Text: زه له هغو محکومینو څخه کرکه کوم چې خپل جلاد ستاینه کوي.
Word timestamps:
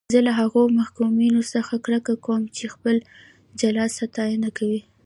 زه 0.13 0.19
له 0.27 0.31
هغو 0.39 0.61
محکومینو 0.79 1.41
څخه 1.53 1.73
کرکه 1.85 2.13
کوم 2.25 2.41
چې 2.55 2.65
خپل 2.73 2.95
جلاد 3.59 3.89
ستاینه 3.99 4.49
کوي. 4.57 4.81